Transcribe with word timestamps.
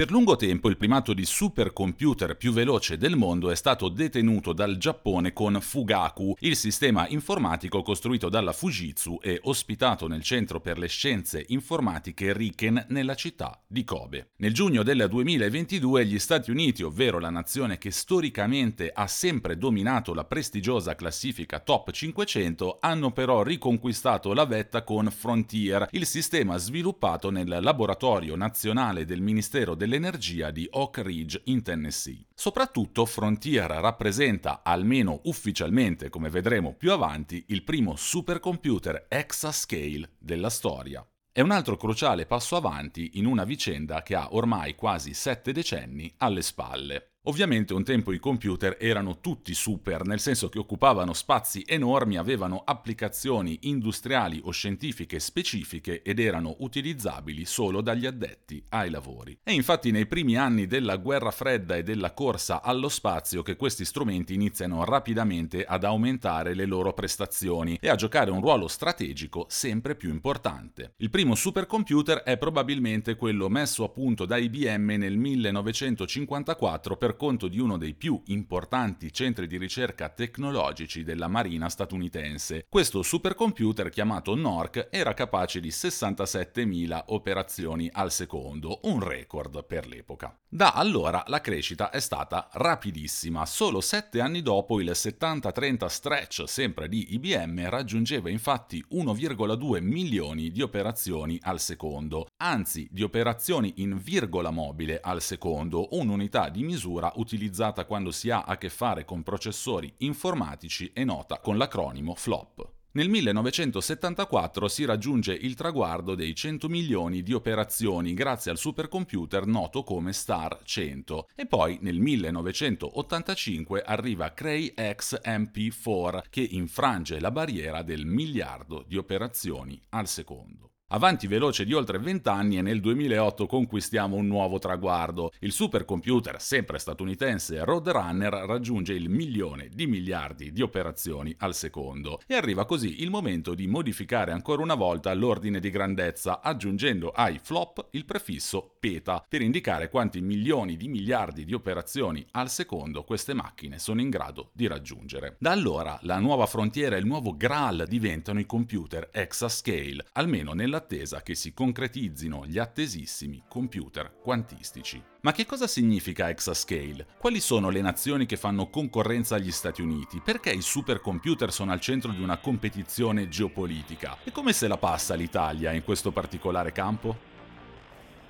Per 0.00 0.10
lungo 0.10 0.34
tempo 0.34 0.70
il 0.70 0.78
primato 0.78 1.12
di 1.12 1.26
supercomputer 1.26 2.38
più 2.38 2.54
veloce 2.54 2.96
del 2.96 3.16
mondo 3.16 3.50
è 3.50 3.54
stato 3.54 3.90
detenuto 3.90 4.54
dal 4.54 4.78
Giappone 4.78 5.34
con 5.34 5.58
Fugaku, 5.60 6.36
il 6.38 6.56
sistema 6.56 7.06
informatico 7.06 7.82
costruito 7.82 8.30
dalla 8.30 8.54
Fujitsu 8.54 9.18
e 9.20 9.38
ospitato 9.42 10.06
nel 10.06 10.22
Centro 10.22 10.58
per 10.58 10.78
le 10.78 10.86
Scienze 10.88 11.44
Informatiche 11.48 12.32
Riken 12.32 12.86
nella 12.88 13.14
città 13.14 13.62
di 13.66 13.84
Kobe. 13.84 14.30
Nel 14.36 14.54
giugno 14.54 14.82
del 14.82 15.06
2022 15.06 16.06
gli 16.06 16.18
Stati 16.18 16.50
Uniti, 16.50 16.82
ovvero 16.82 17.18
la 17.18 17.28
nazione 17.28 17.76
che 17.76 17.90
storicamente 17.90 18.90
ha 18.94 19.06
sempre 19.06 19.58
dominato 19.58 20.14
la 20.14 20.24
prestigiosa 20.24 20.94
classifica 20.94 21.60
Top 21.60 21.90
500, 21.90 22.78
hanno 22.80 23.12
però 23.12 23.42
riconquistato 23.42 24.32
la 24.32 24.46
vetta 24.46 24.82
con 24.82 25.10
Frontier, 25.10 25.88
il 25.90 26.06
sistema 26.06 26.56
sviluppato 26.56 27.28
nel 27.28 27.58
laboratorio 27.60 28.34
nazionale 28.34 29.04
del 29.04 29.20
Ministero 29.20 29.74
dell'Energia 29.90 30.52
di 30.52 30.68
Oak 30.70 30.98
Ridge 30.98 31.40
in 31.46 31.62
Tennessee. 31.62 32.24
Soprattutto 32.32 33.04
Frontier 33.06 33.68
rappresenta, 33.68 34.62
almeno 34.62 35.20
ufficialmente 35.24 36.08
come 36.08 36.30
vedremo 36.30 36.74
più 36.74 36.92
avanti, 36.92 37.46
il 37.48 37.64
primo 37.64 37.96
supercomputer 37.96 39.06
exascale 39.08 40.12
della 40.20 40.48
storia. 40.48 41.04
È 41.32 41.40
un 41.40 41.50
altro 41.50 41.76
cruciale 41.76 42.24
passo 42.26 42.54
avanti 42.54 43.12
in 43.14 43.26
una 43.26 43.42
vicenda 43.42 44.02
che 44.02 44.14
ha 44.14 44.28
ormai 44.32 44.76
quasi 44.76 45.12
sette 45.12 45.52
decenni 45.52 46.12
alle 46.18 46.42
spalle. 46.42 47.09
Ovviamente 47.24 47.74
un 47.74 47.84
tempo 47.84 48.12
i 48.12 48.18
computer 48.18 48.78
erano 48.80 49.20
tutti 49.20 49.52
super, 49.52 50.06
nel 50.06 50.20
senso 50.20 50.48
che 50.48 50.58
occupavano 50.58 51.12
spazi 51.12 51.62
enormi, 51.66 52.16
avevano 52.16 52.62
applicazioni 52.64 53.58
industriali 53.64 54.40
o 54.42 54.50
scientifiche 54.52 55.20
specifiche 55.20 56.00
ed 56.00 56.18
erano 56.18 56.56
utilizzabili 56.60 57.44
solo 57.44 57.82
dagli 57.82 58.06
addetti 58.06 58.64
ai 58.70 58.88
lavori. 58.88 59.38
È 59.42 59.50
infatti 59.50 59.90
nei 59.90 60.06
primi 60.06 60.38
anni 60.38 60.66
della 60.66 60.96
guerra 60.96 61.30
fredda 61.30 61.76
e 61.76 61.82
della 61.82 62.14
corsa 62.14 62.62
allo 62.62 62.88
spazio 62.88 63.42
che 63.42 63.56
questi 63.56 63.84
strumenti 63.84 64.32
iniziano 64.32 64.82
rapidamente 64.84 65.66
ad 65.66 65.84
aumentare 65.84 66.54
le 66.54 66.64
loro 66.64 66.94
prestazioni 66.94 67.76
e 67.82 67.90
a 67.90 67.96
giocare 67.96 68.30
un 68.30 68.40
ruolo 68.40 68.66
strategico 68.66 69.44
sempre 69.50 69.94
più 69.94 70.08
importante. 70.08 70.94
Il 70.96 71.10
primo 71.10 71.34
supercomputer 71.34 72.22
è 72.22 72.38
probabilmente 72.38 73.16
quello 73.16 73.50
messo 73.50 73.84
a 73.84 73.90
punto 73.90 74.24
da 74.24 74.38
IBM 74.38 74.94
nel 74.96 75.18
1954 75.18 76.96
per 76.96 77.08
per 77.10 77.16
conto 77.16 77.48
di 77.48 77.58
uno 77.58 77.76
dei 77.76 77.94
più 77.94 78.22
importanti 78.26 79.12
centri 79.12 79.48
di 79.48 79.58
ricerca 79.58 80.10
tecnologici 80.10 81.02
della 81.02 81.26
Marina 81.26 81.68
statunitense. 81.68 82.66
Questo 82.68 83.02
supercomputer 83.02 83.88
chiamato 83.88 84.36
NORC 84.36 84.88
era 84.90 85.12
capace 85.12 85.58
di 85.58 85.70
67.000 85.70 87.04
operazioni 87.06 87.88
al 87.92 88.12
secondo, 88.12 88.80
un 88.84 89.02
record 89.02 89.64
per 89.64 89.88
l'epoca. 89.88 90.38
Da 90.48 90.72
allora 90.72 91.24
la 91.26 91.40
crescita 91.40 91.90
è 91.90 91.98
stata 91.98 92.48
rapidissima, 92.52 93.44
solo 93.44 93.80
sette 93.80 94.20
anni 94.20 94.42
dopo 94.42 94.80
il 94.80 94.94
7030 94.94 95.88
Stretch, 95.88 96.44
sempre 96.46 96.88
di 96.88 97.14
IBM, 97.14 97.68
raggiungeva 97.68 98.30
infatti 98.30 98.84
1,2 98.92 99.80
milioni 99.82 100.52
di 100.52 100.62
operazioni 100.62 101.38
al 101.42 101.58
secondo, 101.58 102.28
anzi 102.36 102.88
di 102.90 103.02
operazioni 103.02 103.74
in 103.76 103.98
virgola 103.98 104.50
mobile 104.50 105.00
al 105.00 105.20
secondo, 105.20 105.88
un'unità 105.92 106.48
di 106.48 106.62
misura 106.62 106.99
struttura 107.00 107.12
utilizzata 107.16 107.86
quando 107.86 108.10
si 108.10 108.30
ha 108.30 108.42
a 108.42 108.58
che 108.58 108.68
fare 108.68 109.04
con 109.04 109.22
processori 109.22 109.92
informatici 109.98 110.90
è 110.92 111.04
nota 111.04 111.38
con 111.38 111.56
l'acronimo 111.56 112.14
FLOP. 112.14 112.68
Nel 112.92 113.08
1974 113.08 114.66
si 114.66 114.84
raggiunge 114.84 115.32
il 115.32 115.54
traguardo 115.54 116.16
dei 116.16 116.34
100 116.34 116.68
milioni 116.68 117.22
di 117.22 117.32
operazioni 117.32 118.14
grazie 118.14 118.50
al 118.50 118.58
supercomputer 118.58 119.46
noto 119.46 119.84
come 119.84 120.12
Star 120.12 120.58
100 120.64 121.28
e 121.36 121.46
poi 121.46 121.78
nel 121.82 122.00
1985 122.00 123.82
arriva 123.82 124.34
Cray 124.34 124.74
X 124.74 125.20
MP4 125.22 126.22
che 126.28 126.42
infrange 126.42 127.20
la 127.20 127.30
barriera 127.30 127.82
del 127.82 128.04
miliardo 128.06 128.84
di 128.84 128.96
operazioni 128.96 129.80
al 129.90 130.08
secondo. 130.08 130.69
Avanti 130.92 131.28
veloce 131.28 131.64
di 131.64 131.72
oltre 131.72 132.00
20 132.00 132.28
anni 132.30 132.58
e 132.58 132.62
nel 132.62 132.80
2008 132.80 133.46
conquistiamo 133.46 134.16
un 134.16 134.26
nuovo 134.26 134.58
traguardo. 134.58 135.30
Il 135.38 135.52
supercomputer, 135.52 136.42
sempre 136.42 136.80
statunitense, 136.80 137.62
Roadrunner 137.62 138.32
raggiunge 138.32 138.94
il 138.94 139.08
milione 139.08 139.68
di 139.72 139.86
miliardi 139.86 140.50
di 140.50 140.62
operazioni 140.62 141.32
al 141.38 141.54
secondo. 141.54 142.20
E 142.26 142.34
arriva 142.34 142.64
così 142.64 143.02
il 143.02 143.10
momento 143.10 143.54
di 143.54 143.68
modificare 143.68 144.32
ancora 144.32 144.62
una 144.62 144.74
volta 144.74 145.14
l'ordine 145.14 145.60
di 145.60 145.70
grandezza, 145.70 146.40
aggiungendo 146.40 147.10
ai 147.10 147.38
flop 147.40 147.86
il 147.92 148.04
prefisso 148.04 148.74
peta, 148.80 149.24
per 149.28 149.42
indicare 149.42 149.90
quanti 149.90 150.20
milioni 150.20 150.76
di 150.76 150.88
miliardi 150.88 151.44
di 151.44 151.54
operazioni 151.54 152.26
al 152.32 152.50
secondo 152.50 153.04
queste 153.04 153.32
macchine 153.32 153.78
sono 153.78 154.00
in 154.00 154.10
grado 154.10 154.50
di 154.52 154.66
raggiungere. 154.66 155.36
Da 155.38 155.52
allora 155.52 156.00
la 156.02 156.18
nuova 156.18 156.46
frontiera 156.46 156.96
e 156.96 156.98
il 156.98 157.06
nuovo 157.06 157.36
Graal 157.36 157.84
diventano 157.86 158.40
i 158.40 158.46
computer 158.46 159.08
exascale, 159.12 160.04
almeno 160.14 160.52
nella 160.52 160.78
nell'attesa 160.80 161.22
che 161.22 161.34
si 161.34 161.52
concretizzino 161.52 162.46
gli 162.46 162.58
attesissimi 162.58 163.42
computer 163.46 164.12
quantistici. 164.22 165.02
Ma 165.20 165.32
che 165.32 165.44
cosa 165.44 165.66
significa 165.66 166.30
exascale? 166.30 167.06
Quali 167.18 167.40
sono 167.40 167.68
le 167.68 167.82
nazioni 167.82 168.24
che 168.24 168.36
fanno 168.36 168.70
concorrenza 168.70 169.34
agli 169.34 169.52
Stati 169.52 169.82
Uniti? 169.82 170.20
Perché 170.24 170.50
i 170.50 170.62
supercomputer 170.62 171.52
sono 171.52 171.72
al 171.72 171.80
centro 171.80 172.10
di 172.12 172.22
una 172.22 172.38
competizione 172.38 173.28
geopolitica? 173.28 174.16
E 174.24 174.32
come 174.32 174.52
se 174.52 174.66
la 174.66 174.78
passa 174.78 175.14
l'Italia 175.14 175.72
in 175.72 175.84
questo 175.84 176.10
particolare 176.10 176.72
campo? 176.72 177.28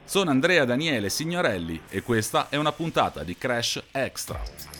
Sono 0.04 0.30
Andrea 0.30 0.64
Daniele 0.64 1.08
Signorelli 1.08 1.80
e 1.88 2.02
questa 2.02 2.48
è 2.48 2.56
una 2.56 2.72
puntata 2.72 3.22
di 3.22 3.38
Crash 3.38 3.80
Extra. 3.92 4.79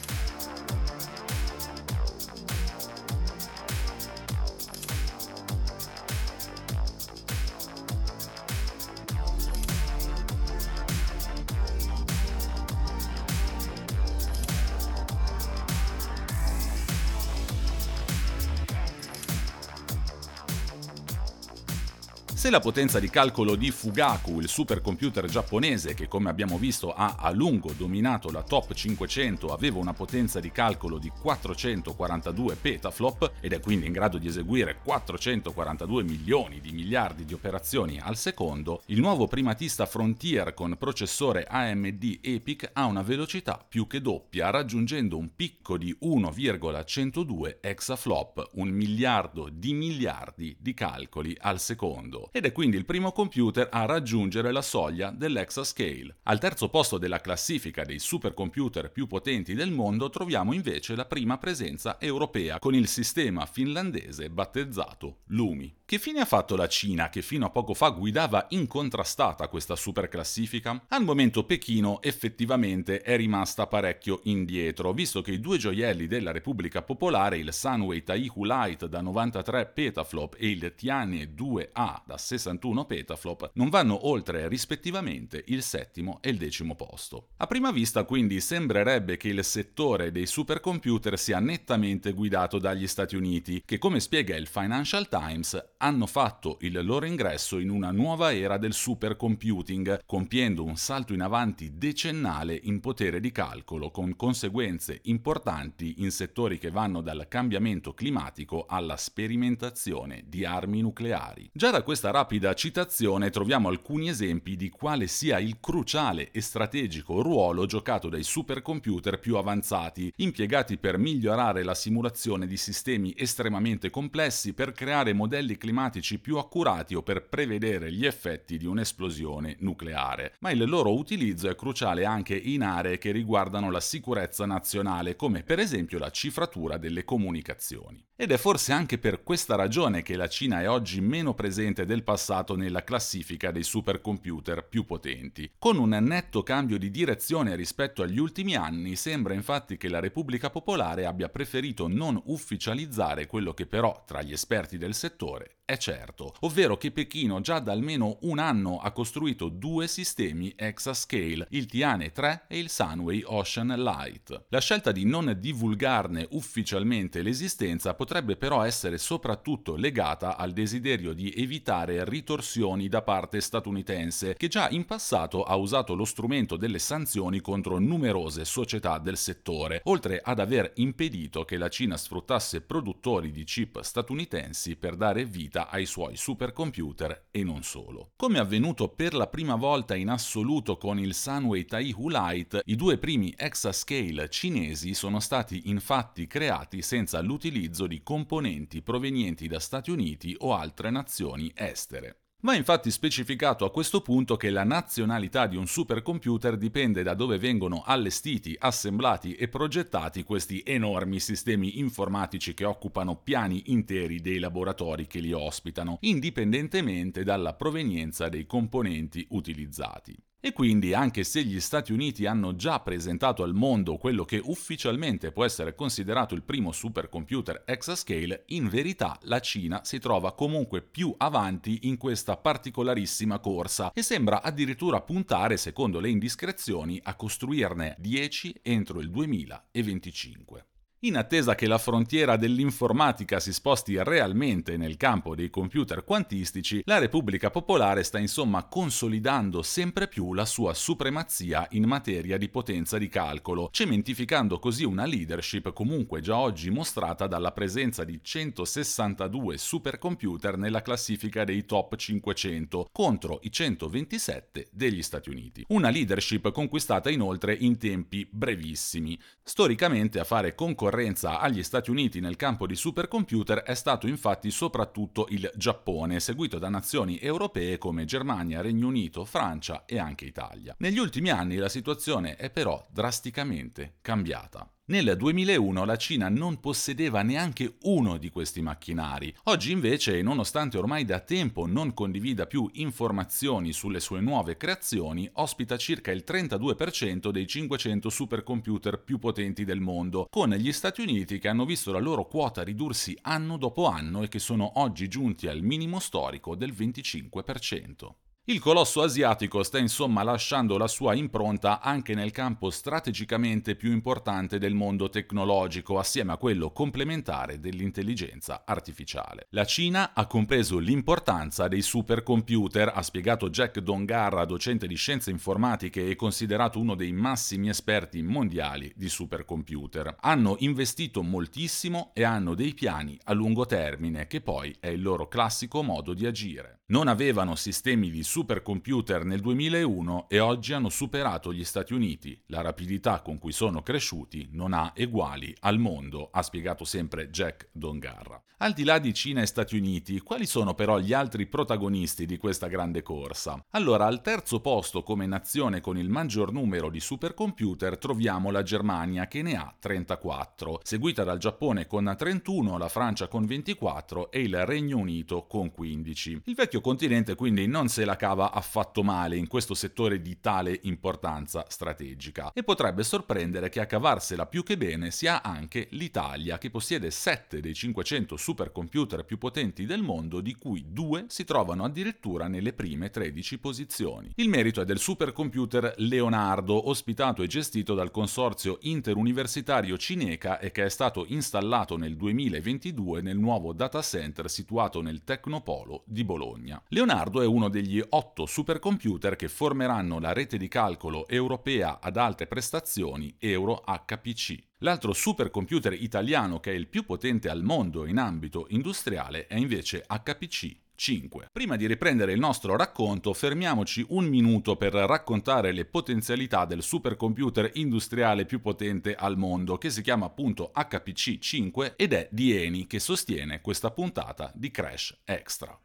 La 22.51 22.59
potenza 22.59 22.99
di 22.99 23.09
calcolo 23.09 23.55
di 23.55 23.71
Fugaku, 23.71 24.41
il 24.41 24.49
supercomputer 24.49 25.25
giapponese 25.25 25.93
che 25.93 26.09
come 26.09 26.29
abbiamo 26.29 26.57
visto 26.57 26.91
ha 26.93 27.15
a 27.17 27.31
lungo 27.31 27.71
dominato 27.71 28.29
la 28.29 28.43
top 28.43 28.73
500, 28.73 29.53
aveva 29.53 29.79
una 29.79 29.93
potenza 29.93 30.41
di 30.41 30.51
calcolo 30.51 30.97
di 30.97 31.09
442 31.17 32.55
petaflop 32.55 33.31
ed 33.39 33.53
è 33.53 33.61
quindi 33.61 33.85
in 33.85 33.93
grado 33.93 34.17
di 34.17 34.27
eseguire 34.27 34.79
442 34.83 36.03
milioni 36.03 36.59
di 36.59 36.73
miliardi 36.73 37.23
di 37.23 37.33
operazioni 37.33 38.01
al 38.01 38.17
secondo, 38.17 38.81
il 38.87 38.99
nuovo 38.99 39.27
primatista 39.27 39.85
Frontier 39.85 40.53
con 40.53 40.75
processore 40.77 41.45
AMD 41.45 42.17
EPIC 42.19 42.71
ha 42.73 42.83
una 42.83 43.01
velocità 43.01 43.65
più 43.65 43.87
che 43.87 44.01
doppia, 44.01 44.49
raggiungendo 44.49 45.17
un 45.17 45.33
picco 45.37 45.77
di 45.77 45.95
1,102 45.97 47.59
exaflop, 47.61 48.49
un 48.55 48.67
miliardo 48.67 49.47
di 49.49 49.71
miliardi 49.71 50.53
di 50.59 50.73
calcoli 50.73 51.33
al 51.39 51.57
secondo 51.61 52.29
ed 52.41 52.47
è 52.47 52.51
quindi 52.51 52.75
il 52.75 52.85
primo 52.85 53.11
computer 53.11 53.67
a 53.71 53.85
raggiungere 53.85 54.51
la 54.51 54.63
soglia 54.63 55.11
dell'exascale. 55.11 56.17
Al 56.23 56.39
terzo 56.39 56.69
posto 56.69 56.97
della 56.97 57.21
classifica 57.21 57.83
dei 57.83 57.99
supercomputer 57.99 58.91
più 58.91 59.05
potenti 59.05 59.53
del 59.53 59.69
mondo 59.69 60.09
troviamo 60.09 60.51
invece 60.51 60.95
la 60.95 61.05
prima 61.05 61.37
presenza 61.37 61.99
europea 61.99 62.57
con 62.57 62.73
il 62.73 62.87
sistema 62.87 63.45
finlandese 63.45 64.31
battezzato 64.31 65.19
Lumi. 65.27 65.71
Che 65.85 65.99
fine 65.99 66.21
ha 66.21 66.25
fatto 66.25 66.55
la 66.55 66.67
Cina 66.67 67.09
che 67.09 67.21
fino 67.21 67.45
a 67.45 67.49
poco 67.49 67.73
fa 67.75 67.89
guidava 67.89 68.47
incontrastata 68.49 69.47
questa 69.47 69.75
superclassifica? 69.75 70.85
Al 70.87 71.03
momento 71.03 71.43
Pechino 71.43 72.01
effettivamente 72.01 73.01
è 73.01 73.17
rimasta 73.17 73.67
parecchio 73.67 74.21
indietro, 74.23 74.93
visto 74.93 75.21
che 75.21 75.33
i 75.33 75.39
due 75.39 75.57
gioielli 75.57 76.07
della 76.07 76.31
Repubblica 76.31 76.81
Popolare, 76.81 77.37
il 77.37 77.53
Sunway 77.53 78.01
Taihu 78.03 78.45
Lite 78.45 78.89
da 78.89 79.01
93 79.01 79.65
petaflop 79.67 80.37
e 80.39 80.49
il 80.49 80.73
Tiane 80.75 81.35
2A 81.35 82.01
da 82.05 82.17
61 82.31 82.85
petaflop, 82.85 83.51
non 83.55 83.69
vanno 83.69 84.07
oltre 84.07 84.47
rispettivamente 84.47 85.43
il 85.47 85.61
settimo 85.61 86.19
e 86.21 86.29
il 86.29 86.37
decimo 86.37 86.75
posto. 86.75 87.29
A 87.37 87.47
prima 87.47 87.71
vista 87.71 88.05
quindi 88.05 88.39
sembrerebbe 88.39 89.17
che 89.17 89.27
il 89.27 89.43
settore 89.43 90.11
dei 90.11 90.25
supercomputer 90.25 91.19
sia 91.19 91.39
nettamente 91.39 92.13
guidato 92.13 92.57
dagli 92.57 92.87
Stati 92.87 93.17
Uniti, 93.17 93.63
che 93.65 93.77
come 93.77 93.99
spiega 93.99 94.35
il 94.35 94.47
Financial 94.47 95.09
Times 95.09 95.71
hanno 95.77 96.05
fatto 96.05 96.57
il 96.61 96.79
loro 96.85 97.05
ingresso 97.05 97.59
in 97.59 97.69
una 97.69 97.91
nuova 97.91 98.33
era 98.33 98.57
del 98.57 98.73
supercomputing, 98.73 100.03
compiendo 100.05 100.63
un 100.63 100.77
salto 100.77 101.13
in 101.13 101.21
avanti 101.21 101.77
decennale 101.77 102.57
in 102.63 102.79
potere 102.79 103.19
di 103.19 103.31
calcolo 103.31 103.91
con 103.91 104.15
conseguenze 104.15 104.99
importanti 105.03 105.95
in 105.97 106.11
settori 106.11 106.57
che 106.57 106.71
vanno 106.71 107.01
dal 107.01 107.27
cambiamento 107.27 107.93
climatico 107.93 108.65
alla 108.67 108.95
sperimentazione 108.95 110.23
di 110.27 110.45
armi 110.45 110.81
nucleari. 110.81 111.49
Già 111.51 111.71
da 111.71 111.81
questa 111.81 112.10
rapida 112.11 112.53
citazione 112.53 113.29
troviamo 113.29 113.69
alcuni 113.69 114.09
esempi 114.09 114.55
di 114.55 114.69
quale 114.69 115.07
sia 115.07 115.39
il 115.39 115.59
cruciale 115.59 116.29
e 116.31 116.41
strategico 116.41 117.21
ruolo 117.21 117.65
giocato 117.65 118.09
dai 118.09 118.23
supercomputer 118.23 119.19
più 119.19 119.37
avanzati, 119.37 120.11
impiegati 120.17 120.77
per 120.77 120.97
migliorare 120.97 121.63
la 121.63 121.73
simulazione 121.73 122.45
di 122.45 122.57
sistemi 122.57 123.13
estremamente 123.17 123.89
complessi 123.89 124.53
per 124.53 124.73
creare 124.73 125.13
modelli 125.13 125.57
climatici 125.57 126.19
più 126.19 126.37
accurati 126.37 126.93
o 126.93 127.01
per 127.01 127.27
prevedere 127.27 127.91
gli 127.91 128.05
effetti 128.05 128.57
di 128.57 128.65
un'esplosione 128.65 129.55
nucleare. 129.59 130.35
Ma 130.39 130.51
il 130.51 130.67
loro 130.67 130.93
utilizzo 130.93 131.49
è 131.49 131.55
cruciale 131.55 132.05
anche 132.05 132.35
in 132.35 132.61
aree 132.61 132.97
che 132.97 133.11
riguardano 133.11 133.71
la 133.71 133.79
sicurezza 133.79 134.45
nazionale, 134.45 135.15
come 135.15 135.43
per 135.43 135.59
esempio 135.59 135.97
la 135.97 136.11
cifratura 136.11 136.77
delle 136.77 137.05
comunicazioni. 137.05 138.05
Ed 138.21 138.31
è 138.31 138.37
forse 138.37 138.71
anche 138.71 138.99
per 138.99 139.23
questa 139.23 139.55
ragione 139.55 140.03
che 140.03 140.15
la 140.15 140.29
Cina 140.29 140.61
è 140.61 140.69
oggi 140.69 141.01
meno 141.01 141.33
presente 141.33 141.85
del 141.85 142.00
passato 142.01 142.55
nella 142.55 142.83
classifica 142.83 143.51
dei 143.51 143.63
supercomputer 143.63 144.67
più 144.67 144.85
potenti. 144.85 145.51
Con 145.57 145.77
un 145.77 145.89
netto 145.89 146.43
cambio 146.43 146.77
di 146.77 146.91
direzione 146.91 147.55
rispetto 147.55 148.01
agli 148.01 148.19
ultimi 148.19 148.55
anni, 148.55 148.95
sembra 148.95 149.33
infatti 149.33 149.77
che 149.77 149.89
la 149.89 149.99
Repubblica 149.99 150.49
Popolare 150.49 151.05
abbia 151.05 151.29
preferito 151.29 151.87
non 151.87 152.21
ufficializzare 152.25 153.27
quello 153.27 153.53
che 153.53 153.65
però 153.65 154.03
tra 154.05 154.21
gli 154.21 154.33
esperti 154.33 154.77
del 154.77 154.93
settore 154.93 155.57
è 155.71 155.77
certo, 155.77 156.33
ovvero 156.41 156.75
che 156.75 156.91
Pechino 156.91 157.39
già 157.39 157.59
da 157.59 157.71
almeno 157.71 158.17
un 158.23 158.39
anno 158.39 158.79
ha 158.79 158.91
costruito 158.91 159.47
due 159.47 159.87
sistemi 159.87 160.53
exascale, 160.57 161.47
il 161.51 161.65
Tiane 161.65 162.11
3 162.11 162.43
e 162.49 162.59
il 162.59 162.69
Sunway 162.69 163.23
Ocean 163.25 163.69
Light. 163.77 164.47
La 164.49 164.59
scelta 164.59 164.91
di 164.91 165.05
non 165.05 165.33
divulgarne 165.39 166.27
ufficialmente 166.31 167.21
l'esistenza 167.21 167.93
potrebbe 167.93 168.35
però 168.35 168.63
essere 168.63 168.97
soprattutto 168.97 169.77
legata 169.77 170.35
al 170.35 170.51
desiderio 170.51 171.13
di 171.13 171.33
evitare 171.33 171.90
ritorsioni 171.99 172.87
da 172.87 173.01
parte 173.01 173.41
statunitense, 173.41 174.35
che 174.35 174.47
già 174.47 174.69
in 174.69 174.85
passato 174.85 175.43
ha 175.43 175.55
usato 175.55 175.93
lo 175.93 176.05
strumento 176.05 176.57
delle 176.57 176.79
sanzioni 176.79 177.41
contro 177.41 177.79
numerose 177.79 178.45
società 178.45 178.97
del 178.97 179.17
settore, 179.17 179.81
oltre 179.85 180.19
ad 180.23 180.39
aver 180.39 180.71
impedito 180.75 181.45
che 181.45 181.57
la 181.57 181.69
Cina 181.69 181.97
sfruttasse 181.97 182.61
produttori 182.61 183.31
di 183.31 183.43
chip 183.43 183.81
statunitensi 183.81 184.75
per 184.75 184.95
dare 184.95 185.25
vita 185.25 185.69
ai 185.69 185.85
suoi 185.85 186.15
supercomputer 186.15 187.27
e 187.31 187.43
non 187.43 187.63
solo. 187.63 188.11
Come 188.15 188.39
avvenuto 188.39 188.89
per 188.89 189.13
la 189.13 189.27
prima 189.27 189.55
volta 189.55 189.95
in 189.95 190.09
assoluto 190.09 190.77
con 190.77 190.99
il 190.99 191.13
Sunway 191.13 191.65
Taihu 191.65 192.09
Lite, 192.09 192.61
i 192.65 192.75
due 192.75 192.97
primi 192.97 193.33
exascale 193.37 194.29
cinesi 194.29 194.93
sono 194.93 195.19
stati 195.19 195.69
infatti 195.69 196.27
creati 196.27 196.81
senza 196.81 197.21
l'utilizzo 197.21 197.87
di 197.87 198.01
componenti 198.03 198.81
provenienti 198.81 199.47
da 199.47 199.59
Stati 199.59 199.91
Uniti 199.91 200.35
o 200.39 200.53
altre 200.53 200.89
nazioni 200.89 201.51
estere. 201.81 202.17
Va 202.43 202.55
infatti 202.55 202.89
specificato 202.89 203.65
a 203.65 203.71
questo 203.71 204.01
punto 204.01 204.35
che 204.35 204.49
la 204.49 204.63
nazionalità 204.63 205.45
di 205.45 205.57
un 205.57 205.67
supercomputer 205.67 206.57
dipende 206.57 207.03
da 207.03 207.13
dove 207.13 207.37
vengono 207.37 207.83
allestiti, 207.85 208.55
assemblati 208.57 209.35
e 209.35 209.47
progettati 209.47 210.23
questi 210.23 210.63
enormi 210.65 211.19
sistemi 211.19 211.77
informatici 211.77 212.55
che 212.55 212.65
occupano 212.65 213.15
piani 213.17 213.63
interi 213.67 214.21
dei 214.21 214.39
laboratori 214.39 215.05
che 215.05 215.19
li 215.19 215.33
ospitano, 215.33 215.97
indipendentemente 216.01 217.23
dalla 217.23 217.53
provenienza 217.53 218.27
dei 218.27 218.47
componenti 218.47 219.23
utilizzati. 219.29 220.17
E 220.43 220.53
quindi, 220.53 220.95
anche 220.95 221.23
se 221.23 221.43
gli 221.43 221.59
Stati 221.59 221.93
Uniti 221.93 222.25
hanno 222.25 222.55
già 222.55 222.79
presentato 222.79 223.43
al 223.43 223.53
mondo 223.53 223.97
quello 223.97 224.25
che 224.25 224.41
ufficialmente 224.43 225.31
può 225.31 225.45
essere 225.45 225.75
considerato 225.75 226.33
il 226.33 226.41
primo 226.41 226.71
supercomputer 226.71 227.61
exascale, 227.63 228.45
in 228.47 228.67
verità 228.67 229.19
la 229.25 229.39
Cina 229.39 229.81
si 229.83 229.99
trova 229.99 230.33
comunque 230.33 230.81
più 230.81 231.13
avanti 231.15 231.81
in 231.83 231.97
questa 231.97 232.37
particolarissima 232.37 233.37
corsa 233.37 233.91
e 233.93 234.01
sembra 234.01 234.41
addirittura 234.41 235.01
puntare, 235.01 235.57
secondo 235.57 235.99
le 235.99 236.09
indiscrezioni, 236.09 236.99
a 237.03 237.13
costruirne 237.13 237.95
10 237.99 238.61
entro 238.63 238.99
il 238.99 239.11
2025. 239.11 240.65
In 241.03 241.17
attesa 241.17 241.55
che 241.55 241.65
la 241.65 241.79
frontiera 241.79 242.37
dell'informatica 242.37 243.39
si 243.39 243.53
sposti 243.53 243.97
realmente 244.03 244.77
nel 244.77 244.97
campo 244.97 245.33
dei 245.33 245.49
computer 245.49 246.03
quantistici, 246.03 246.83
la 246.85 246.99
Repubblica 246.99 247.49
Popolare 247.49 248.03
sta 248.03 248.19
insomma 248.19 248.65
consolidando 248.65 249.63
sempre 249.63 250.07
più 250.07 250.35
la 250.35 250.45
sua 250.45 250.75
supremazia 250.75 251.65
in 251.71 251.85
materia 251.85 252.37
di 252.37 252.49
potenza 252.49 252.99
di 252.99 253.07
calcolo, 253.07 253.69
cementificando 253.71 254.59
così 254.59 254.83
una 254.83 255.07
leadership 255.07 255.73
comunque 255.73 256.21
già 256.21 256.37
oggi 256.37 256.69
mostrata 256.69 257.25
dalla 257.25 257.51
presenza 257.51 258.03
di 258.03 258.19
162 258.21 259.57
supercomputer 259.57 260.55
nella 260.55 260.83
classifica 260.83 261.43
dei 261.43 261.65
top 261.65 261.95
500 261.95 262.89
contro 262.91 263.39
i 263.41 263.51
127 263.51 264.67
degli 264.69 265.01
Stati 265.01 265.31
Uniti. 265.31 265.65
Una 265.69 265.89
leadership 265.89 266.51
conquistata 266.51 267.09
inoltre 267.09 267.55
in 267.55 267.79
tempi 267.79 268.29
brevissimi. 268.29 269.19
Storicamente 269.41 270.19
a 270.19 270.23
fare 270.23 270.53
concorrenza 270.53 270.89
concorrenza 270.91 271.39
agli 271.39 271.63
Stati 271.63 271.89
Uniti 271.89 272.19
nel 272.19 272.35
campo 272.35 272.67
di 272.67 272.75
supercomputer 272.75 273.59
è 273.59 273.75
stato 273.75 274.07
infatti 274.07 274.51
soprattutto 274.51 275.25
il 275.29 275.49
Giappone, 275.55 276.19
seguito 276.19 276.59
da 276.59 276.67
nazioni 276.67 277.17
europee 277.17 277.77
come 277.77 278.03
Germania, 278.03 278.59
Regno 278.59 278.87
Unito, 278.87 279.23
Francia 279.23 279.85
e 279.85 279.97
anche 279.97 280.25
Italia. 280.25 280.75
Negli 280.79 280.99
ultimi 280.99 281.29
anni 281.29 281.55
la 281.55 281.69
situazione 281.69 282.35
è 282.35 282.49
però 282.49 282.85
drasticamente 282.91 283.95
cambiata. 284.01 284.69
Nel 284.91 285.15
2001 285.15 285.85
la 285.85 285.95
Cina 285.95 286.27
non 286.27 286.59
possedeva 286.59 287.21
neanche 287.21 287.75
uno 287.83 288.17
di 288.17 288.29
questi 288.29 288.61
macchinari. 288.61 289.33
Oggi 289.43 289.71
invece, 289.71 290.21
nonostante 290.21 290.77
ormai 290.77 291.05
da 291.05 291.21
tempo 291.21 291.65
non 291.65 291.93
condivida 291.93 292.45
più 292.45 292.69
informazioni 292.73 293.71
sulle 293.71 294.01
sue 294.01 294.19
nuove 294.19 294.57
creazioni, 294.57 295.29
ospita 295.35 295.77
circa 295.77 296.11
il 296.11 296.25
32% 296.27 297.29
dei 297.29 297.47
500 297.47 298.09
supercomputer 298.09 299.01
più 299.01 299.17
potenti 299.17 299.63
del 299.63 299.79
mondo, 299.79 300.27
con 300.29 300.49
gli 300.49 300.73
Stati 300.73 300.99
Uniti 300.99 301.39
che 301.39 301.47
hanno 301.47 301.63
visto 301.63 301.93
la 301.93 301.99
loro 301.99 302.27
quota 302.27 302.61
ridursi 302.61 303.17
anno 303.21 303.55
dopo 303.55 303.87
anno 303.87 304.23
e 304.23 304.27
che 304.27 304.39
sono 304.39 304.73
oggi 304.81 305.07
giunti 305.07 305.47
al 305.47 305.61
minimo 305.61 305.99
storico 305.99 306.53
del 306.53 306.73
25%. 306.73 308.30
Il 308.45 308.59
colosso 308.59 309.03
asiatico 309.03 309.61
sta 309.61 309.77
insomma 309.77 310.23
lasciando 310.23 310.75
la 310.75 310.87
sua 310.87 311.13
impronta 311.13 311.79
anche 311.79 312.15
nel 312.15 312.31
campo 312.31 312.71
strategicamente 312.71 313.75
più 313.75 313.91
importante 313.91 314.57
del 314.57 314.73
mondo 314.73 315.09
tecnologico, 315.09 315.99
assieme 315.99 316.31
a 316.31 316.37
quello 316.37 316.71
complementare 316.71 317.59
dell'intelligenza 317.59 318.63
artificiale. 318.65 319.45
La 319.51 319.63
Cina 319.65 320.13
ha 320.15 320.25
compreso 320.25 320.79
l'importanza 320.79 321.67
dei 321.67 321.83
supercomputer, 321.83 322.91
ha 322.95 323.03
spiegato 323.03 323.47
Jack 323.51 323.77
Dongarra, 323.77 324.43
docente 324.45 324.87
di 324.87 324.95
scienze 324.95 325.29
informatiche 325.29 326.09
e 326.09 326.15
considerato 326.15 326.79
uno 326.79 326.95
dei 326.95 327.11
massimi 327.11 327.69
esperti 327.69 328.23
mondiali 328.23 328.91
di 328.95 329.07
supercomputer. 329.07 330.15
Hanno 330.19 330.55
investito 330.61 331.21
moltissimo 331.21 332.09
e 332.15 332.23
hanno 332.23 332.55
dei 332.55 332.73
piani 332.73 333.19
a 333.25 333.33
lungo 333.33 333.67
termine, 333.67 334.25
che 334.25 334.41
poi 334.41 334.75
è 334.79 334.87
il 334.87 335.03
loro 335.03 335.27
classico 335.27 335.83
modo 335.83 336.15
di 336.15 336.25
agire. 336.25 336.79
Non 336.87 337.07
avevano 337.07 337.55
sistemi 337.55 338.09
di 338.09 338.23
supercomputer 338.31 339.25
nel 339.25 339.41
2001 339.41 340.29
e 340.29 340.39
oggi 340.39 340.71
hanno 340.71 340.87
superato 340.87 341.51
gli 341.51 341.65
Stati 341.65 341.93
Uniti. 341.93 342.41
La 342.45 342.61
rapidità 342.61 343.19
con 343.19 343.37
cui 343.37 343.51
sono 343.51 343.83
cresciuti 343.83 344.47
non 344.53 344.71
ha 344.71 344.93
eguali 344.95 345.53
al 345.59 345.79
mondo, 345.79 346.29
ha 346.31 346.41
spiegato 346.41 346.85
sempre 346.85 347.29
Jack 347.29 347.67
Dongarra. 347.73 348.41
Al 348.63 348.73
di 348.73 348.83
là 348.83 348.99
di 348.99 349.11
Cina 349.11 349.41
e 349.41 349.47
Stati 349.47 349.75
Uniti, 349.75 350.19
quali 350.19 350.45
sono 350.45 350.75
però 350.75 350.99
gli 350.99 351.13
altri 351.13 351.47
protagonisti 351.47 352.27
di 352.27 352.37
questa 352.37 352.67
grande 352.67 353.01
corsa? 353.01 353.65
Allora, 353.71 354.05
al 354.05 354.21
terzo 354.21 354.59
posto 354.59 355.01
come 355.01 355.25
nazione 355.25 355.81
con 355.81 355.97
il 355.97 356.09
maggior 356.09 356.51
numero 356.51 356.91
di 356.91 356.99
supercomputer 356.99 357.97
troviamo 357.97 358.51
la 358.51 358.61
Germania 358.61 359.27
che 359.27 359.41
ne 359.41 359.55
ha 359.55 359.75
34, 359.77 360.81
seguita 360.83 361.23
dal 361.23 361.39
Giappone 361.39 361.87
con 361.87 362.13
31, 362.15 362.77
la 362.77 362.87
Francia 362.87 363.27
con 363.27 363.47
24 363.47 364.29
e 364.29 364.41
il 364.41 364.63
Regno 364.63 364.99
Unito 364.99 365.47
con 365.47 365.71
15. 365.71 366.43
Il 366.45 366.53
vecchio 366.53 366.81
continente 366.81 367.33
quindi 367.33 367.65
non 367.65 367.87
se 367.87 368.05
la 368.05 368.15
cava 368.21 368.51
affatto 368.51 369.01
male 369.01 369.35
in 369.35 369.47
questo 369.47 369.73
settore 369.73 370.21
di 370.21 370.39
tale 370.39 370.77
importanza 370.83 371.65
strategica. 371.67 372.51
E 372.53 372.61
potrebbe 372.61 373.01
sorprendere 373.01 373.69
che 373.69 373.79
a 373.79 373.87
cavarsela 373.87 374.45
più 374.45 374.61
che 374.61 374.77
bene 374.77 375.09
sia 375.09 375.41
anche 375.41 375.87
l'Italia, 375.93 376.59
che 376.59 376.69
possiede 376.69 377.09
7 377.09 377.59
dei 377.61 377.73
500 377.73 378.37
supercomputer 378.37 379.25
più 379.25 379.39
potenti 379.39 379.87
del 379.87 380.03
mondo, 380.03 380.39
di 380.39 380.53
cui 380.53 380.85
due 380.89 381.25
si 381.29 381.45
trovano 381.45 381.83
addirittura 381.83 382.47
nelle 382.47 382.73
prime 382.73 383.09
13 383.09 383.57
posizioni. 383.57 384.31
Il 384.35 384.49
merito 384.49 384.81
è 384.81 384.85
del 384.85 384.99
supercomputer 384.99 385.95
Leonardo, 385.97 386.89
ospitato 386.89 387.41
e 387.41 387.47
gestito 387.47 387.95
dal 387.95 388.11
consorzio 388.11 388.77
interuniversitario 388.81 389.97
Cineca 389.97 390.59
e 390.59 390.69
che 390.69 390.85
è 390.85 390.89
stato 390.89 391.25
installato 391.27 391.97
nel 391.97 392.15
2022 392.15 393.21
nel 393.21 393.39
nuovo 393.39 393.73
data 393.73 393.99
center 394.03 394.47
situato 394.47 395.01
nel 395.01 395.23
Tecnopolo 395.23 396.03
di 396.05 396.23
Bologna. 396.23 396.79
Leonardo 396.89 397.41
è 397.41 397.47
uno 397.47 397.67
degli 397.67 397.99
otto 398.11 398.45
supercomputer 398.45 399.35
che 399.35 399.47
formeranno 399.47 400.19
la 400.19 400.33
rete 400.33 400.57
di 400.57 400.67
calcolo 400.67 401.27
europea 401.27 401.99
ad 402.01 402.17
alte 402.17 402.47
prestazioni 402.47 403.35
Euro 403.39 403.83
HPC. 403.85 404.69
L'altro 404.79 405.13
supercomputer 405.13 405.93
italiano 405.93 406.59
che 406.59 406.71
è 406.71 406.75
il 406.75 406.87
più 406.87 407.05
potente 407.05 407.49
al 407.49 407.63
mondo 407.63 408.05
in 408.05 408.17
ambito 408.17 408.65
industriale 408.69 409.47
è 409.47 409.55
invece 409.55 410.05
HPC 410.07 410.79
5. 411.01 411.47
Prima 411.51 411.77
di 411.77 411.87
riprendere 411.87 412.31
il 412.31 412.39
nostro 412.39 412.75
racconto, 412.75 413.33
fermiamoci 413.33 414.05
un 414.09 414.25
minuto 414.25 414.75
per 414.75 414.93
raccontare 414.93 415.71
le 415.71 415.85
potenzialità 415.85 416.65
del 416.65 416.83
supercomputer 416.83 417.71
industriale 417.73 418.45
più 418.45 418.61
potente 418.61 419.15
al 419.15 419.35
mondo, 419.35 419.79
che 419.79 419.89
si 419.89 420.03
chiama 420.03 420.27
appunto 420.27 420.71
HPC 420.71 421.39
5 421.39 421.93
ed 421.95 422.13
è 422.13 422.27
di 422.31 422.55
Eni 422.55 422.85
che 422.85 422.99
sostiene 422.99 423.61
questa 423.61 423.89
puntata 423.89 424.51
di 424.53 424.69
Crash 424.69 425.21
Extra. 425.25 425.75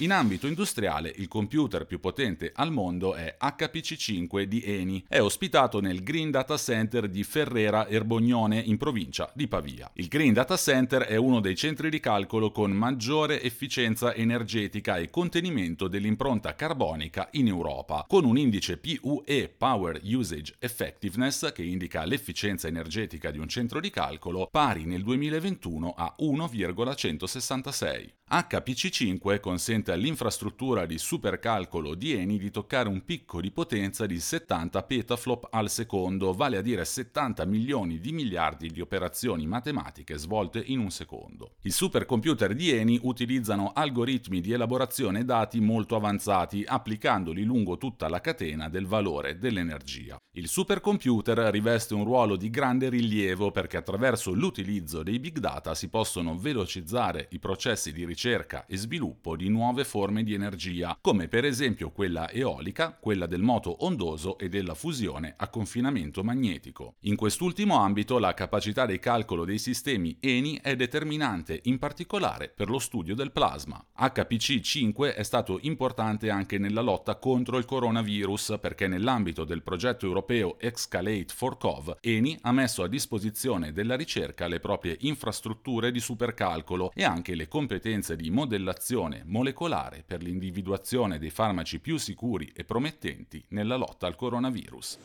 In 0.00 0.12
ambito 0.12 0.46
industriale, 0.46 1.12
il 1.16 1.26
computer 1.26 1.84
più 1.84 1.98
potente 1.98 2.52
al 2.54 2.70
mondo 2.70 3.16
è 3.16 3.36
HPC5 3.36 4.42
di 4.42 4.62
Eni. 4.62 5.04
È 5.08 5.18
ospitato 5.18 5.80
nel 5.80 6.04
Green 6.04 6.30
Data 6.30 6.56
Center 6.56 7.08
di 7.08 7.24
Ferrera 7.24 7.88
Erbognone 7.88 8.60
in 8.60 8.76
provincia 8.76 9.28
di 9.34 9.48
Pavia. 9.48 9.90
Il 9.94 10.06
Green 10.06 10.32
Data 10.32 10.56
Center 10.56 11.02
è 11.02 11.16
uno 11.16 11.40
dei 11.40 11.56
centri 11.56 11.90
di 11.90 11.98
calcolo 11.98 12.52
con 12.52 12.70
maggiore 12.70 13.42
efficienza 13.42 14.14
energetica 14.14 14.98
e 14.98 15.10
contenimento 15.10 15.88
dell'impronta 15.88 16.54
carbonica 16.54 17.26
in 17.32 17.48
Europa, 17.48 18.04
con 18.06 18.24
un 18.24 18.38
indice 18.38 18.76
PUE 18.76 19.52
Power 19.58 20.00
Usage 20.04 20.54
Effectiveness 20.60 21.50
che 21.50 21.64
indica 21.64 22.04
l'efficienza 22.04 22.68
energetica 22.68 23.32
di 23.32 23.38
un 23.38 23.48
centro 23.48 23.80
di 23.80 23.90
calcolo 23.90 24.46
pari 24.48 24.84
nel 24.84 25.02
2021 25.02 25.92
a 25.96 26.14
1,166. 26.18 28.12
HPC5 28.30 29.40
consente 29.40 29.87
all'infrastruttura 29.92 30.86
di 30.86 30.98
supercalcolo 30.98 31.94
di 31.94 32.12
Eni 32.12 32.38
di 32.38 32.50
toccare 32.50 32.88
un 32.88 33.04
picco 33.04 33.40
di 33.40 33.50
potenza 33.50 34.06
di 34.06 34.18
70 34.18 34.82
petaflop 34.82 35.48
al 35.50 35.70
secondo, 35.70 36.32
vale 36.32 36.56
a 36.56 36.62
dire 36.62 36.84
70 36.84 37.44
milioni 37.46 38.00
di 38.00 38.12
miliardi 38.12 38.68
di 38.70 38.80
operazioni 38.80 39.46
matematiche 39.46 40.18
svolte 40.18 40.62
in 40.64 40.78
un 40.78 40.90
secondo. 40.90 41.54
I 41.62 41.70
supercomputer 41.70 42.54
di 42.54 42.70
Eni 42.70 42.98
utilizzano 43.02 43.72
algoritmi 43.74 44.40
di 44.40 44.52
elaborazione 44.52 45.24
dati 45.24 45.60
molto 45.60 45.96
avanzati, 45.96 46.64
applicandoli 46.66 47.44
lungo 47.44 47.78
tutta 47.78 48.08
la 48.08 48.20
catena 48.20 48.68
del 48.68 48.86
valore 48.86 49.38
dell'energia. 49.38 50.16
Il 50.32 50.48
supercomputer 50.48 51.38
riveste 51.50 51.94
un 51.94 52.04
ruolo 52.04 52.36
di 52.36 52.48
grande 52.50 52.88
rilievo 52.88 53.50
perché 53.50 53.76
attraverso 53.76 54.32
l'utilizzo 54.32 55.02
dei 55.02 55.18
big 55.18 55.38
data 55.38 55.74
si 55.74 55.88
possono 55.88 56.36
velocizzare 56.38 57.26
i 57.30 57.38
processi 57.38 57.92
di 57.92 58.04
ricerca 58.04 58.64
e 58.66 58.76
sviluppo 58.76 59.36
di 59.36 59.48
nuove 59.48 59.77
forme 59.84 60.22
di 60.22 60.34
energia, 60.34 60.98
come 61.00 61.28
per 61.28 61.44
esempio 61.44 61.90
quella 61.90 62.30
eolica, 62.30 62.96
quella 62.98 63.26
del 63.26 63.42
moto 63.42 63.84
ondoso 63.84 64.38
e 64.38 64.48
della 64.48 64.74
fusione 64.74 65.34
a 65.36 65.48
confinamento 65.48 66.24
magnetico. 66.24 66.96
In 67.00 67.16
quest'ultimo 67.16 67.76
ambito 67.76 68.18
la 68.18 68.34
capacità 68.34 68.86
di 68.86 68.98
calcolo 68.98 69.44
dei 69.44 69.58
sistemi 69.58 70.16
ENI 70.20 70.60
è 70.62 70.76
determinante, 70.76 71.60
in 71.64 71.78
particolare 71.78 72.48
per 72.48 72.68
lo 72.68 72.78
studio 72.78 73.14
del 73.14 73.32
plasma. 73.32 73.82
HPC5 73.98 75.14
è 75.14 75.22
stato 75.22 75.58
importante 75.62 76.30
anche 76.30 76.58
nella 76.58 76.80
lotta 76.80 77.16
contro 77.16 77.58
il 77.58 77.64
coronavirus 77.64 78.58
perché 78.60 78.88
nell'ambito 78.88 79.44
del 79.44 79.62
progetto 79.62 80.06
europeo 80.06 80.58
Excalate 80.58 81.26
for 81.28 81.56
Cov, 81.56 81.98
ENI 82.00 82.38
ha 82.42 82.52
messo 82.52 82.82
a 82.82 82.88
disposizione 82.88 83.72
della 83.72 83.96
ricerca 83.96 84.46
le 84.46 84.60
proprie 84.60 84.96
infrastrutture 85.00 85.90
di 85.90 86.00
supercalcolo 86.00 86.90
e 86.94 87.04
anche 87.04 87.34
le 87.34 87.48
competenze 87.48 88.16
di 88.16 88.30
modellazione 88.30 89.22
molecolare 89.24 89.67
per 90.04 90.22
l'individuazione 90.22 91.18
dei 91.18 91.30
farmaci 91.30 91.78
più 91.78 91.98
sicuri 91.98 92.50
e 92.54 92.64
promettenti 92.64 93.44
nella 93.48 93.76
lotta 93.76 94.06
al 94.06 94.16
coronavirus. 94.16 94.98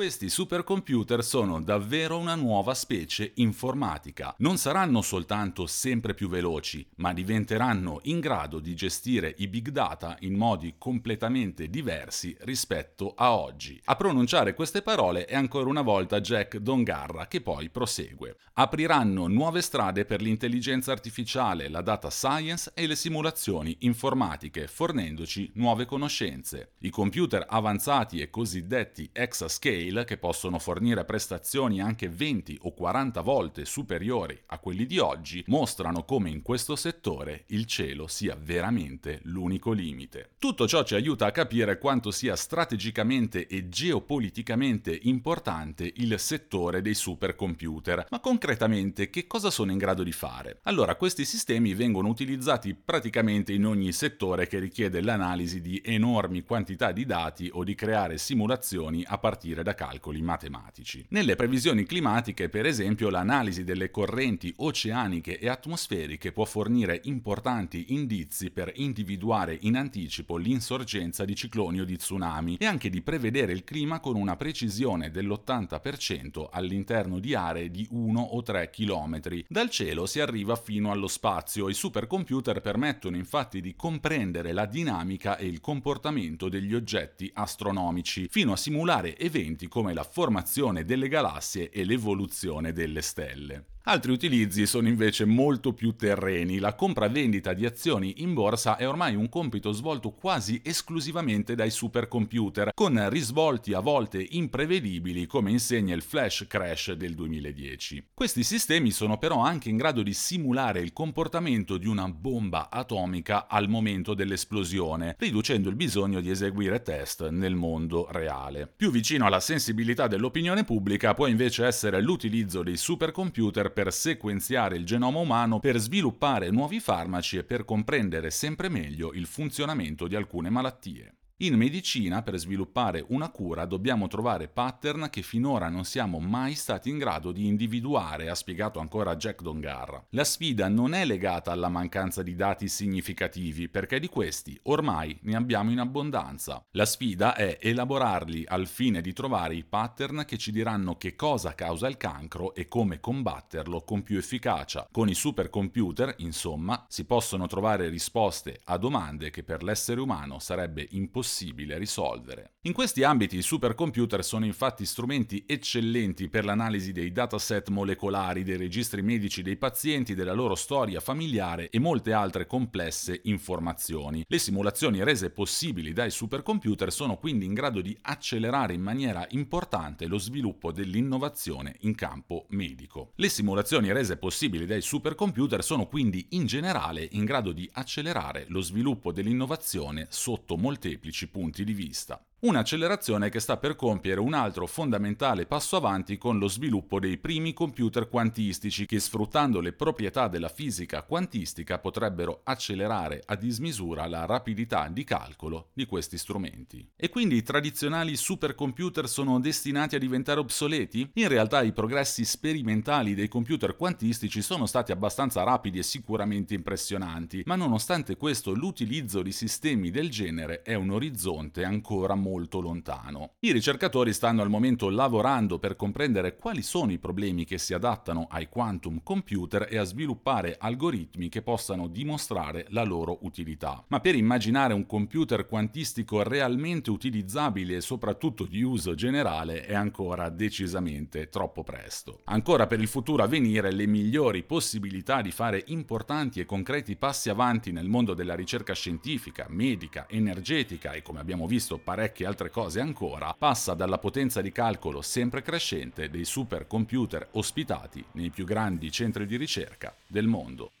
Questi 0.00 0.30
supercomputer 0.30 1.22
sono 1.22 1.60
davvero 1.60 2.16
una 2.16 2.34
nuova 2.34 2.72
specie 2.72 3.32
informatica. 3.34 4.34
Non 4.38 4.56
saranno 4.56 5.02
soltanto 5.02 5.66
sempre 5.66 6.14
più 6.14 6.30
veloci, 6.30 6.88
ma 6.96 7.12
diventeranno 7.12 8.00
in 8.04 8.18
grado 8.18 8.60
di 8.60 8.74
gestire 8.74 9.34
i 9.36 9.46
big 9.46 9.68
data 9.68 10.16
in 10.20 10.36
modi 10.36 10.76
completamente 10.78 11.68
diversi 11.68 12.34
rispetto 12.40 13.12
a 13.14 13.36
oggi. 13.36 13.78
A 13.84 13.96
pronunciare 13.96 14.54
queste 14.54 14.80
parole 14.80 15.26
è 15.26 15.34
ancora 15.34 15.68
una 15.68 15.82
volta 15.82 16.22
Jack 16.22 16.56
Dongarra, 16.56 17.26
che 17.26 17.42
poi 17.42 17.68
prosegue. 17.68 18.36
Apriranno 18.54 19.26
nuove 19.26 19.60
strade 19.60 20.06
per 20.06 20.22
l'intelligenza 20.22 20.92
artificiale, 20.92 21.68
la 21.68 21.82
data 21.82 22.08
science 22.08 22.72
e 22.72 22.86
le 22.86 22.96
simulazioni 22.96 23.76
informatiche, 23.80 24.66
fornendoci 24.66 25.50
nuove 25.56 25.84
conoscenze. 25.84 26.72
I 26.78 26.88
computer 26.88 27.44
avanzati 27.46 28.20
e 28.20 28.30
cosiddetti 28.30 29.10
exascale 29.12 29.88
retail 29.90 30.04
che 30.04 30.16
possono 30.16 30.58
fornire 30.58 31.04
prestazioni 31.04 31.80
anche 31.80 32.08
20 32.08 32.58
o 32.62 32.72
40 32.72 33.20
volte 33.20 33.64
superiori 33.64 34.38
a 34.46 34.58
quelli 34.58 34.86
di 34.86 34.98
oggi 34.98 35.42
mostrano 35.48 36.04
come 36.04 36.30
in 36.30 36.42
questo 36.42 36.76
settore 36.76 37.44
il 37.48 37.66
cielo 37.66 38.06
sia 38.06 38.36
veramente 38.40 39.20
l'unico 39.24 39.72
limite. 39.72 40.30
Tutto 40.38 40.66
ciò 40.66 40.82
ci 40.84 40.94
aiuta 40.94 41.26
a 41.26 41.32
capire 41.32 41.78
quanto 41.78 42.10
sia 42.10 42.36
strategicamente 42.36 43.46
e 43.46 43.68
geopoliticamente 43.68 44.96
importante 45.02 45.90
il 45.96 46.18
settore 46.18 46.82
dei 46.82 46.94
supercomputer, 46.94 48.06
ma 48.10 48.20
concretamente 48.20 49.10
che 49.10 49.26
cosa 49.26 49.50
sono 49.50 49.72
in 49.72 49.78
grado 49.78 50.02
di 50.02 50.12
fare? 50.12 50.60
Allora, 50.64 50.96
questi 50.96 51.24
sistemi 51.24 51.74
vengono 51.74 52.08
utilizzati 52.08 52.74
praticamente 52.74 53.52
in 53.52 53.66
ogni 53.66 53.92
settore 53.92 54.46
che 54.46 54.58
richiede 54.58 55.00
l'analisi 55.00 55.60
di 55.60 55.80
enormi 55.84 56.42
quantità 56.42 56.92
di 56.92 57.04
dati 57.04 57.50
o 57.52 57.64
di 57.64 57.74
creare 57.74 58.18
simulazioni 58.18 59.04
a 59.06 59.18
partire 59.18 59.62
da 59.62 59.74
calcoli 59.80 60.20
matematici. 60.20 61.06
Nelle 61.08 61.36
previsioni 61.36 61.84
climatiche, 61.84 62.50
per 62.50 62.66
esempio, 62.66 63.08
l'analisi 63.08 63.64
delle 63.64 63.90
correnti 63.90 64.52
oceaniche 64.58 65.38
e 65.38 65.48
atmosferiche 65.48 66.32
può 66.32 66.44
fornire 66.44 67.00
importanti 67.04 67.94
indizi 67.94 68.50
per 68.50 68.72
individuare 68.74 69.56
in 69.62 69.78
anticipo 69.78 70.36
l'insorgenza 70.36 71.24
di 71.24 71.34
cicloni 71.34 71.80
o 71.80 71.86
di 71.86 71.96
tsunami 71.96 72.58
e 72.58 72.66
anche 72.66 72.90
di 72.90 73.00
prevedere 73.00 73.52
il 73.52 73.64
clima 73.64 74.00
con 74.00 74.16
una 74.16 74.36
precisione 74.36 75.10
dell'80% 75.10 76.48
all'interno 76.52 77.18
di 77.18 77.34
aree 77.34 77.70
di 77.70 77.88
1 77.90 78.20
o 78.20 78.42
3 78.42 78.68
km. 78.68 79.44
Dal 79.48 79.70
cielo 79.70 80.04
si 80.04 80.20
arriva 80.20 80.56
fino 80.56 80.90
allo 80.90 81.08
spazio. 81.08 81.70
I 81.70 81.74
supercomputer 81.74 82.60
permettono 82.60 83.16
infatti 83.16 83.62
di 83.62 83.74
comprendere 83.74 84.52
la 84.52 84.66
dinamica 84.66 85.38
e 85.38 85.46
il 85.46 85.60
comportamento 85.60 86.50
degli 86.50 86.74
oggetti 86.74 87.30
astronomici, 87.32 88.26
fino 88.28 88.52
a 88.52 88.56
simulare 88.58 89.16
eventi 89.16 89.59
come 89.68 89.94
la 89.94 90.04
formazione 90.04 90.84
delle 90.84 91.08
galassie 91.08 91.70
e 91.70 91.84
l'evoluzione 91.84 92.72
delle 92.72 93.02
stelle. 93.02 93.64
Altri 93.90 94.12
utilizzi 94.12 94.66
sono 94.66 94.86
invece 94.86 95.24
molto 95.24 95.72
più 95.72 95.96
terreni. 95.96 96.60
La 96.60 96.76
compravendita 96.76 97.52
di 97.54 97.66
azioni 97.66 98.22
in 98.22 98.34
borsa 98.34 98.76
è 98.76 98.86
ormai 98.86 99.16
un 99.16 99.28
compito 99.28 99.72
svolto 99.72 100.12
quasi 100.12 100.60
esclusivamente 100.62 101.56
dai 101.56 101.70
supercomputer, 101.70 102.70
con 102.72 103.10
risvolti 103.10 103.72
a 103.72 103.80
volte 103.80 104.24
imprevedibili 104.30 105.26
come 105.26 105.50
insegna 105.50 105.92
il 105.92 106.02
flash 106.02 106.44
crash 106.46 106.92
del 106.92 107.16
2010. 107.16 108.10
Questi 108.14 108.44
sistemi 108.44 108.92
sono 108.92 109.18
però 109.18 109.40
anche 109.40 109.70
in 109.70 109.76
grado 109.76 110.04
di 110.04 110.14
simulare 110.14 110.78
il 110.78 110.92
comportamento 110.92 111.76
di 111.76 111.88
una 111.88 112.08
bomba 112.08 112.70
atomica 112.70 113.48
al 113.48 113.68
momento 113.68 114.14
dell'esplosione, 114.14 115.16
riducendo 115.18 115.68
il 115.68 115.74
bisogno 115.74 116.20
di 116.20 116.30
eseguire 116.30 116.82
test 116.82 117.28
nel 117.30 117.56
mondo 117.56 118.06
reale. 118.12 118.72
Più 118.76 118.92
vicino 118.92 119.26
alla 119.26 119.40
sensibilità 119.40 120.06
dell'opinione 120.06 120.62
pubblica 120.62 121.12
può 121.12 121.26
invece 121.26 121.66
essere 121.66 122.00
l'utilizzo 122.00 122.62
dei 122.62 122.76
supercomputer 122.76 123.78
per 123.82 123.94
sequenziare 123.94 124.76
il 124.76 124.84
genoma 124.84 125.20
umano, 125.20 125.58
per 125.58 125.78
sviluppare 125.78 126.50
nuovi 126.50 126.80
farmaci 126.80 127.38
e 127.38 127.44
per 127.44 127.64
comprendere 127.64 128.30
sempre 128.30 128.68
meglio 128.68 129.10
il 129.14 129.24
funzionamento 129.24 130.06
di 130.06 130.14
alcune 130.14 130.50
malattie. 130.50 131.19
In 131.42 131.54
medicina, 131.54 132.20
per 132.20 132.36
sviluppare 132.36 133.02
una 133.08 133.30
cura, 133.30 133.64
dobbiamo 133.64 134.08
trovare 134.08 134.46
pattern 134.46 135.08
che 135.08 135.22
finora 135.22 135.70
non 135.70 135.86
siamo 135.86 136.18
mai 136.18 136.54
stati 136.54 136.90
in 136.90 136.98
grado 136.98 137.32
di 137.32 137.46
individuare, 137.46 138.28
ha 138.28 138.34
spiegato 138.34 138.78
ancora 138.78 139.16
Jack 139.16 139.40
Dongar. 139.40 140.04
La 140.10 140.24
sfida 140.24 140.68
non 140.68 140.92
è 140.92 141.06
legata 141.06 141.50
alla 141.50 141.70
mancanza 141.70 142.22
di 142.22 142.34
dati 142.34 142.68
significativi, 142.68 143.70
perché 143.70 143.98
di 143.98 144.08
questi 144.08 144.58
ormai 144.64 145.18
ne 145.22 145.34
abbiamo 145.34 145.70
in 145.70 145.78
abbondanza. 145.78 146.62
La 146.72 146.84
sfida 146.84 147.34
è 147.34 147.56
elaborarli 147.58 148.44
al 148.46 148.66
fine 148.66 149.00
di 149.00 149.14
trovare 149.14 149.54
i 149.54 149.64
pattern 149.64 150.24
che 150.26 150.36
ci 150.36 150.52
diranno 150.52 150.98
che 150.98 151.16
cosa 151.16 151.54
causa 151.54 151.88
il 151.88 151.96
cancro 151.96 152.54
e 152.54 152.68
come 152.68 153.00
combatterlo 153.00 153.80
con 153.80 154.02
più 154.02 154.18
efficacia. 154.18 154.86
Con 154.92 155.08
i 155.08 155.14
supercomputer, 155.14 156.16
insomma, 156.18 156.84
si 156.86 157.06
possono 157.06 157.46
trovare 157.46 157.88
risposte 157.88 158.60
a 158.64 158.76
domande 158.76 159.30
che 159.30 159.42
per 159.42 159.62
l'essere 159.62 160.02
umano 160.02 160.38
sarebbe 160.38 160.86
impossibile 160.90 161.28
possibile 161.30 161.78
risolvere. 161.78 162.54
In 162.62 162.72
questi 162.72 163.04
ambiti 163.04 163.36
i 163.36 163.42
supercomputer 163.42 164.24
sono 164.24 164.44
infatti 164.44 164.84
strumenti 164.84 165.44
eccellenti 165.46 166.28
per 166.28 166.44
l'analisi 166.44 166.90
dei 166.90 167.12
dataset 167.12 167.68
molecolari, 167.68 168.42
dei 168.42 168.56
registri 168.56 169.00
medici 169.00 169.40
dei 169.40 169.56
pazienti, 169.56 170.16
della 170.16 170.32
loro 170.32 170.56
storia 170.56 170.98
familiare 170.98 171.70
e 171.70 171.78
molte 171.78 172.12
altre 172.12 172.46
complesse 172.46 173.20
informazioni. 173.24 174.24
Le 174.26 174.38
simulazioni 174.38 175.04
rese 175.04 175.30
possibili 175.30 175.92
dai 175.92 176.10
supercomputer 176.10 176.92
sono 176.92 177.16
quindi 177.16 177.46
in 177.46 177.54
grado 177.54 177.80
di 177.80 177.96
accelerare 178.02 178.74
in 178.74 178.82
maniera 178.82 179.24
importante 179.30 180.06
lo 180.06 180.18
sviluppo 180.18 180.72
dell'innovazione 180.72 181.76
in 181.82 181.94
campo 181.94 182.46
medico. 182.48 183.12
Le 183.14 183.28
simulazioni 183.28 183.92
rese 183.92 184.16
possibili 184.16 184.66
dai 184.66 184.82
supercomputer 184.82 185.62
sono 185.62 185.86
quindi 185.86 186.26
in 186.30 186.46
generale 186.46 187.06
in 187.12 187.24
grado 187.24 187.52
di 187.52 187.70
accelerare 187.72 188.46
lo 188.48 188.60
sviluppo 188.60 189.12
dell'innovazione 189.12 190.08
sotto 190.10 190.56
molteplici 190.56 191.18
punti 191.28 191.64
di 191.64 191.72
vista. 191.72 192.24
Un'accelerazione 192.42 193.28
che 193.28 193.38
sta 193.38 193.58
per 193.58 193.76
compiere 193.76 194.18
un 194.18 194.32
altro 194.32 194.66
fondamentale 194.66 195.44
passo 195.44 195.76
avanti 195.76 196.16
con 196.16 196.38
lo 196.38 196.48
sviluppo 196.48 196.98
dei 196.98 197.18
primi 197.18 197.52
computer 197.52 198.08
quantistici 198.08 198.86
che 198.86 198.98
sfruttando 198.98 199.60
le 199.60 199.74
proprietà 199.74 200.26
della 200.26 200.48
fisica 200.48 201.02
quantistica 201.02 201.78
potrebbero 201.78 202.40
accelerare 202.44 203.20
a 203.26 203.34
dismisura 203.34 204.06
la 204.06 204.24
rapidità 204.24 204.88
di 204.88 205.04
calcolo 205.04 205.68
di 205.74 205.84
questi 205.84 206.16
strumenti. 206.16 206.92
E 206.96 207.10
quindi 207.10 207.36
i 207.36 207.42
tradizionali 207.42 208.16
supercomputer 208.16 209.06
sono 209.06 209.38
destinati 209.38 209.96
a 209.96 209.98
diventare 209.98 210.40
obsoleti? 210.40 211.10
In 211.16 211.28
realtà 211.28 211.60
i 211.60 211.72
progressi 211.72 212.24
sperimentali 212.24 213.12
dei 213.12 213.28
computer 213.28 213.76
quantistici 213.76 214.40
sono 214.40 214.64
stati 214.64 214.92
abbastanza 214.92 215.42
rapidi 215.42 215.80
e 215.80 215.82
sicuramente 215.82 216.54
impressionanti, 216.54 217.42
ma 217.44 217.56
nonostante 217.56 218.16
questo 218.16 218.54
l'utilizzo 218.54 219.20
di 219.20 219.30
sistemi 219.30 219.90
del 219.90 220.08
genere 220.08 220.62
è 220.62 220.72
un 220.72 220.88
orizzonte 220.88 221.64
ancora 221.64 222.14
molto 222.14 222.28
molto 222.30 222.60
lontano. 222.60 223.32
I 223.40 223.50
ricercatori 223.50 224.12
stanno 224.12 224.40
al 224.40 224.48
momento 224.48 224.88
lavorando 224.88 225.58
per 225.58 225.74
comprendere 225.74 226.36
quali 226.36 226.62
sono 226.62 226.92
i 226.92 226.98
problemi 226.98 227.44
che 227.44 227.58
si 227.58 227.74
adattano 227.74 228.28
ai 228.30 228.48
quantum 228.48 229.00
computer 229.02 229.66
e 229.68 229.78
a 229.78 229.84
sviluppare 229.84 230.56
algoritmi 230.56 231.28
che 231.28 231.42
possano 231.42 231.88
dimostrare 231.88 232.66
la 232.68 232.84
loro 232.84 233.18
utilità. 233.22 233.84
Ma 233.88 233.98
per 233.98 234.14
immaginare 234.14 234.74
un 234.74 234.86
computer 234.86 235.44
quantistico 235.46 236.22
realmente 236.22 236.90
utilizzabile 236.90 237.76
e 237.76 237.80
soprattutto 237.80 238.44
di 238.44 238.62
uso 238.62 238.94
generale 238.94 239.64
è 239.64 239.74
ancora 239.74 240.28
decisamente 240.28 241.28
troppo 241.28 241.64
presto. 241.64 242.20
Ancora 242.26 242.68
per 242.68 242.78
il 242.80 242.86
futuro 242.86 243.24
a 243.24 243.26
venire 243.26 243.72
le 243.72 243.86
migliori 243.86 244.44
possibilità 244.44 245.20
di 245.20 245.32
fare 245.32 245.64
importanti 245.66 246.38
e 246.38 246.44
concreti 246.44 246.94
passi 246.94 247.28
avanti 247.28 247.72
nel 247.72 247.88
mondo 247.88 248.14
della 248.14 248.36
ricerca 248.36 248.72
scientifica, 248.72 249.46
medica, 249.48 250.06
energetica 250.08 250.92
e 250.92 251.02
come 251.02 251.18
abbiamo 251.18 251.48
visto 251.48 251.78
parecchi 251.78 252.19
parecchie 252.20 252.26
altre 252.26 252.50
cose 252.50 252.80
ancora, 252.80 253.34
passa 253.36 253.74
dalla 253.74 253.98
potenza 253.98 254.40
di 254.40 254.52
calcolo 254.52 255.00
sempre 255.02 255.42
crescente 255.42 256.10
dei 256.10 256.24
supercomputer 256.24 257.28
ospitati 257.32 258.04
nei 258.12 258.30
più 258.30 258.44
grandi 258.44 258.90
centri 258.90 259.26
di 259.26 259.36
ricerca 259.36 259.94
del 260.06 260.26
mondo. 260.26 260.72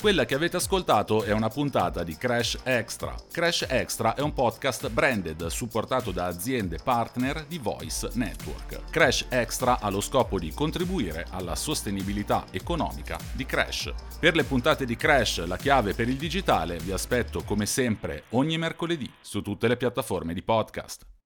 Quella 0.00 0.24
che 0.24 0.36
avete 0.36 0.58
ascoltato 0.58 1.24
è 1.24 1.32
una 1.32 1.48
puntata 1.48 2.04
di 2.04 2.16
Crash 2.16 2.60
Extra. 2.62 3.16
Crash 3.32 3.66
Extra 3.68 4.14
è 4.14 4.20
un 4.20 4.32
podcast 4.32 4.88
branded 4.90 5.44
supportato 5.46 6.12
da 6.12 6.26
aziende 6.26 6.78
partner 6.80 7.44
di 7.46 7.58
Voice 7.58 8.08
Network. 8.12 8.90
Crash 8.90 9.26
Extra 9.28 9.80
ha 9.80 9.90
lo 9.90 10.00
scopo 10.00 10.38
di 10.38 10.52
contribuire 10.52 11.26
alla 11.30 11.56
sostenibilità 11.56 12.44
economica 12.52 13.18
di 13.32 13.44
Crash. 13.44 13.92
Per 14.20 14.36
le 14.36 14.44
puntate 14.44 14.84
di 14.84 14.94
Crash, 14.94 15.44
la 15.44 15.56
chiave 15.56 15.94
per 15.94 16.08
il 16.08 16.16
digitale, 16.16 16.76
vi 16.78 16.92
aspetto 16.92 17.42
come 17.42 17.66
sempre 17.66 18.22
ogni 18.30 18.56
mercoledì 18.56 19.10
su 19.20 19.42
tutte 19.42 19.66
le 19.66 19.76
piattaforme 19.76 20.32
di 20.32 20.44
podcast. 20.44 21.17